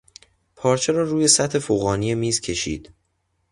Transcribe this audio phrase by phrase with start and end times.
[0.55, 2.93] پارچه را روی سطح فوقانی میز کشید.